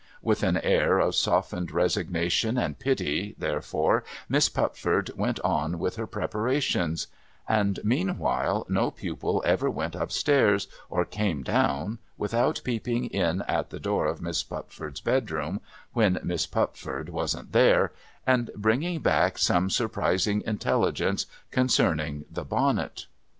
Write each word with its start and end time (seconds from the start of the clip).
With 0.23 0.41
an 0.41 0.57
air 0.57 0.97
of 0.97 1.13
softened 1.13 1.71
resignation 1.71 2.57
and 2.57 2.79
pity, 2.79 3.35
therefore, 3.37 4.03
Miss 4.27 4.49
Pupford 4.49 5.11
went 5.15 5.39
on 5.41 5.77
with 5.77 5.95
her 5.97 6.07
preparations: 6.07 7.05
and 7.47 7.79
meanwliile 7.85 8.65
no 8.67 8.89
pupil 8.89 9.43
ever 9.45 9.69
went 9.69 9.95
up 9.95 10.11
stairs, 10.11 10.67
or 10.89 11.05
came 11.05 11.43
down, 11.43 11.99
without 12.17 12.61
peeping 12.63 13.05
in 13.11 13.43
at 13.43 13.69
the 13.69 13.79
door 13.79 14.07
of 14.07 14.23
Miss 14.23 14.41
Pupford's 14.41 15.01
bedroom 15.01 15.61
(when 15.93 16.17
Miss 16.23 16.47
Pupford 16.47 17.09
wasn't 17.09 17.51
there), 17.51 17.91
and 18.25 18.49
bringing 18.55 19.01
back 19.01 19.37
some 19.37 19.69
surprising 19.69 20.41
intelligence 20.47 21.27
concerning 21.51 22.25
the 22.31 22.43
bonnet. 22.43 23.05